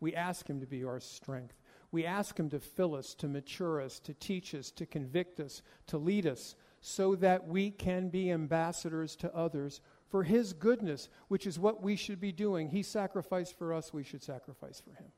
[0.01, 1.55] We ask Him to be our strength.
[1.91, 5.63] We ask Him to fill us, to mature us, to teach us, to convict us,
[5.87, 9.81] to lead us, so that we can be ambassadors to others
[10.11, 12.69] for His goodness, which is what we should be doing.
[12.69, 15.11] He sacrificed for us, we should sacrifice for Him.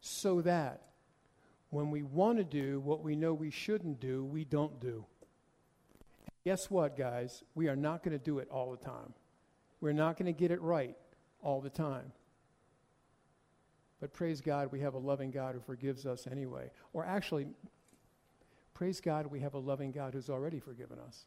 [0.00, 0.82] So that
[1.70, 5.04] when we want to do what we know we shouldn't do, we don't do.
[6.44, 7.42] Guess what, guys?
[7.54, 9.12] We are not going to do it all the time.
[9.80, 10.96] We're not going to get it right
[11.42, 12.12] all the time.
[14.00, 16.70] But praise God, we have a loving God who forgives us anyway.
[16.92, 17.46] Or actually,
[18.74, 21.26] praise God, we have a loving God who's already forgiven us.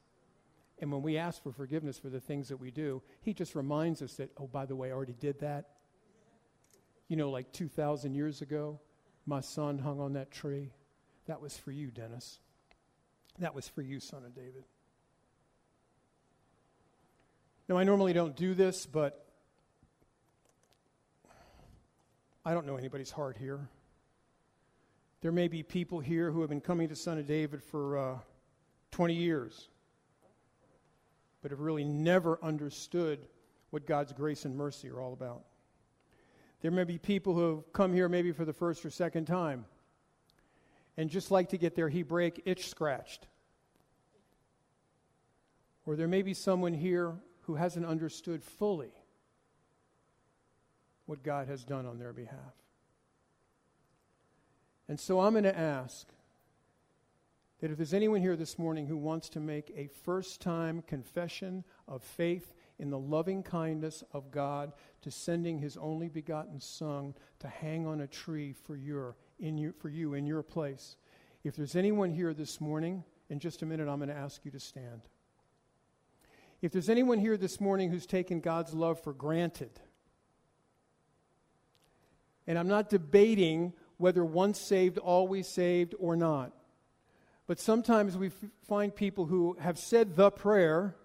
[0.80, 4.02] And when we ask for forgiveness for the things that we do, He just reminds
[4.02, 5.66] us that, oh, by the way, I already did that.
[7.08, 8.80] You know, like 2,000 years ago,
[9.26, 10.72] my son hung on that tree.
[11.28, 12.40] That was for you, Dennis.
[13.40, 14.64] That was for you, son of David.
[17.68, 19.26] Now, I normally don't do this, but
[22.44, 23.70] I don't know anybody's heart here.
[25.22, 28.18] There may be people here who have been coming to Son of David for uh,
[28.92, 29.70] 20 years
[31.42, 33.28] but have really never understood
[33.70, 35.44] what God's grace and mercy are all about.
[36.62, 39.66] There may be people who have come here maybe for the first or second time
[40.98, 43.28] and just like to get their Hebraic itch scratched.
[45.86, 48.92] Or there may be someone here who hasn't understood fully
[51.06, 52.54] what God has done on their behalf.
[54.90, 56.08] And so I'm going to ask
[57.62, 61.64] that if there's anyone here this morning who wants to make a first time confession
[61.88, 64.72] of faith in the loving kindness of God
[65.02, 69.74] to sending his only begotten Son to hang on a tree for, your, in your,
[69.74, 70.96] for you in your place,
[71.44, 74.52] if there's anyone here this morning, in just a minute I'm going to ask you
[74.52, 75.02] to stand.
[76.62, 79.80] If there's anyone here this morning who's taken God's love for granted,
[82.48, 86.54] and I'm not debating whether once saved, always saved, or not.
[87.48, 88.34] But sometimes we f-
[88.68, 90.96] find people who have said the prayer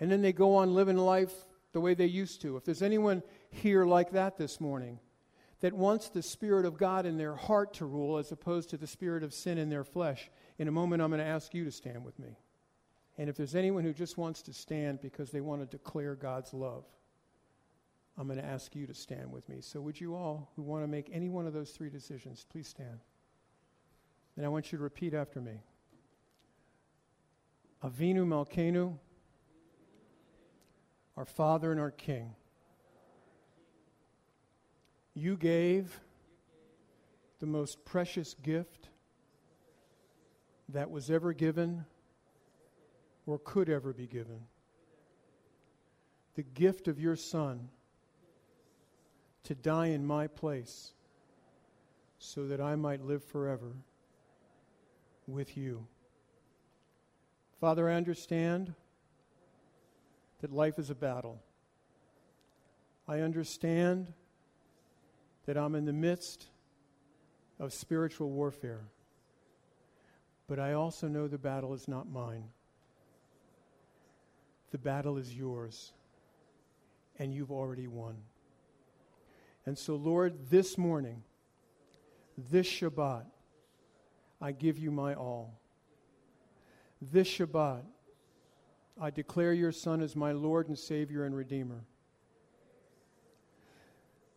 [0.00, 1.32] and then they go on living life
[1.72, 2.56] the way they used to.
[2.56, 4.98] If there's anyone here like that this morning,
[5.60, 8.86] that wants the Spirit of God in their heart to rule as opposed to the
[8.86, 11.72] Spirit of sin in their flesh, in a moment I'm going to ask you to
[11.72, 12.38] stand with me.
[13.18, 16.52] And if there's anyone who just wants to stand because they want to declare God's
[16.52, 16.84] love,
[18.18, 19.60] I'm going to ask you to stand with me.
[19.60, 22.68] So, would you all who want to make any one of those three decisions, please
[22.68, 23.00] stand?
[24.36, 25.60] And I want you to repeat after me
[27.84, 28.94] Avinu Malkenu,
[31.16, 32.34] our Father and our King.
[35.14, 36.00] You gave
[37.38, 38.88] the most precious gift
[40.68, 41.84] that was ever given
[43.24, 44.40] or could ever be given
[46.36, 47.68] the gift of your Son
[49.42, 50.92] to die in my place
[52.18, 53.72] so that I might live forever
[55.26, 55.86] with you.
[57.58, 58.74] Father, I understand
[60.40, 61.42] that life is a battle.
[63.08, 64.12] I understand
[65.46, 66.46] that I'm in the midst
[67.58, 68.84] of spiritual warfare.
[70.48, 72.44] But I also know the battle is not mine.
[74.70, 75.92] The battle is yours,
[77.18, 78.16] and you've already won.
[79.64, 81.22] And so, Lord, this morning,
[82.50, 83.24] this Shabbat,
[84.40, 85.58] I give you my all.
[87.00, 87.82] This Shabbat,
[89.00, 91.84] I declare your Son as my Lord and Savior and Redeemer.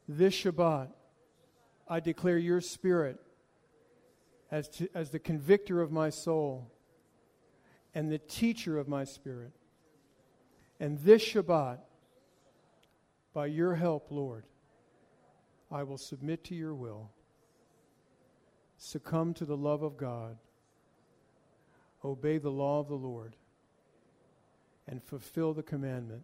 [0.07, 0.89] This Shabbat,
[1.87, 3.19] I declare your Spirit
[4.51, 6.71] as, to, as the convictor of my soul
[7.93, 9.51] and the teacher of my spirit.
[10.79, 11.79] And this Shabbat,
[13.33, 14.45] by your help, Lord,
[15.71, 17.11] I will submit to your will,
[18.77, 20.37] succumb to the love of God,
[22.03, 23.35] obey the law of the Lord,
[24.89, 26.23] and fulfill the commandment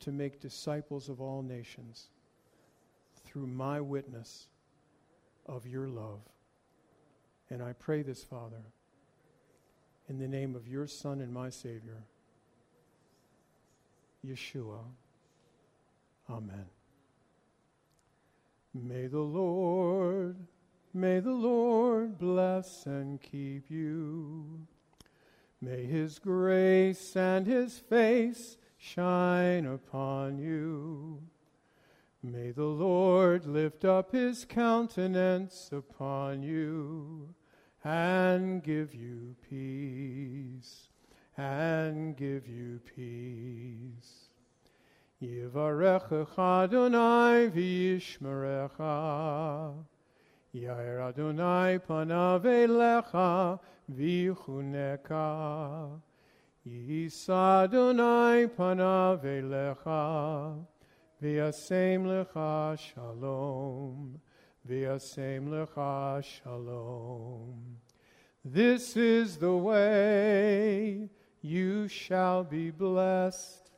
[0.00, 2.08] to make disciples of all nations
[3.24, 4.46] through my witness
[5.46, 6.20] of your love.
[7.48, 8.62] And I pray this, Father,
[10.08, 12.02] in the name of your Son and my Savior,
[14.24, 14.80] Yeshua.
[16.28, 16.66] Amen.
[18.74, 20.36] May the Lord,
[20.92, 24.66] may the Lord bless and keep you.
[25.66, 31.20] May his grace and his face shine upon you.
[32.22, 37.34] May the Lord lift up his countenance upon you
[37.82, 40.86] and give you peace,
[41.36, 44.28] and give you peace.
[46.38, 49.74] Adonai v'yishmerecha.
[50.56, 53.60] Yair Adonai panav elecha
[53.92, 56.00] v'yichuneka.
[56.66, 60.64] Yisa Adonai panav elecha
[61.22, 64.18] v'yasem lecha shalom.
[64.66, 67.76] V'yasem lecha shalom.
[68.42, 71.10] This is the way
[71.42, 73.70] you shall be blessed.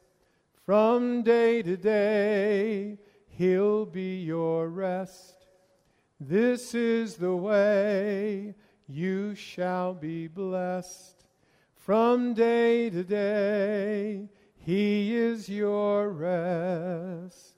[0.64, 5.37] From day to day, He'll be your rest.
[6.20, 8.54] This is the way
[8.88, 11.24] you shall be blessed.
[11.74, 17.54] From day to day, He is your rest.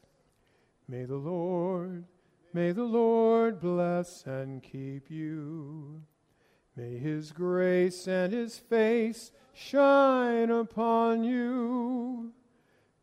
[0.86, 2.04] May the Lord,
[2.52, 6.02] may the Lord bless and keep you.
[6.76, 12.32] May His grace and His face shine upon you.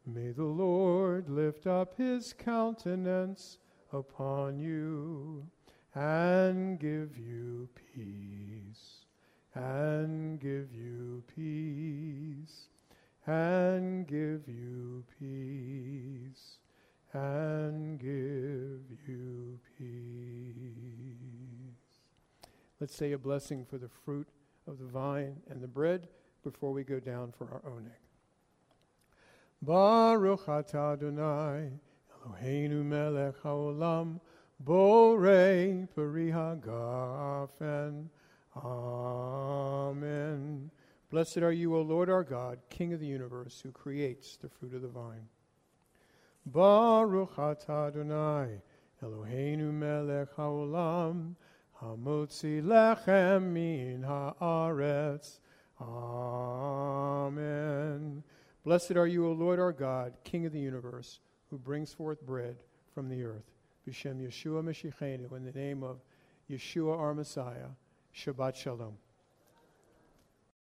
[0.05, 3.57] May the Lord lift up his countenance
[3.91, 5.45] upon you
[5.95, 9.05] and give you peace,
[9.55, 12.67] and give you peace,
[13.25, 16.57] and give you peace,
[17.13, 20.77] and give you peace.
[22.79, 24.27] Let's say a blessing for the fruit
[24.67, 26.09] of the vine and the bread
[26.43, 28.03] before we go down for our Oneg.
[29.63, 31.71] Baruch atah Adonai,
[32.27, 34.19] Eloheinu melech haolam,
[34.63, 38.07] borei peri hagafen.
[38.55, 40.71] Amen.
[41.09, 44.73] Blessed are you, O Lord our God, King of the universe, who creates the fruit
[44.73, 45.27] of the vine.
[46.45, 48.61] Baruch atah Adonai,
[49.03, 51.35] Eloheinu melech haolam,
[51.81, 55.39] hamotzi lechem min haaretz.
[55.79, 57.43] Amen.
[58.63, 61.19] Blessed are you, O Lord our God, King of the universe,
[61.49, 62.57] who brings forth bread
[62.93, 63.51] from the earth.
[63.87, 65.97] B'Shem Yeshua Mashiachenu, in the name of
[66.49, 67.69] Yeshua our Messiah.
[68.15, 68.97] Shabbat Shalom.